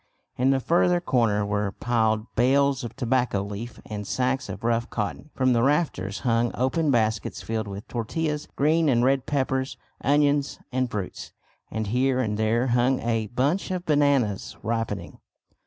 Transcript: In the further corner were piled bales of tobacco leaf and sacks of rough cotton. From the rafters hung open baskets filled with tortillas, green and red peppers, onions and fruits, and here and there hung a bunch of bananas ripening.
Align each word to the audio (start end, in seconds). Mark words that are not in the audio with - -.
In 0.35 0.49
the 0.49 0.59
further 0.59 0.99
corner 0.99 1.45
were 1.45 1.73
piled 1.73 2.25
bales 2.33 2.83
of 2.83 2.95
tobacco 2.95 3.43
leaf 3.43 3.79
and 3.85 4.07
sacks 4.07 4.49
of 4.49 4.63
rough 4.63 4.89
cotton. 4.89 5.29
From 5.35 5.53
the 5.53 5.61
rafters 5.61 6.21
hung 6.21 6.49
open 6.55 6.89
baskets 6.89 7.43
filled 7.43 7.67
with 7.67 7.87
tortillas, 7.87 8.47
green 8.55 8.89
and 8.89 9.03
red 9.05 9.27
peppers, 9.27 9.77
onions 10.03 10.57
and 10.71 10.89
fruits, 10.89 11.33
and 11.69 11.85
here 11.85 12.17
and 12.19 12.35
there 12.35 12.65
hung 12.69 12.99
a 13.01 13.27
bunch 13.27 13.69
of 13.69 13.85
bananas 13.85 14.57
ripening. 14.63 15.19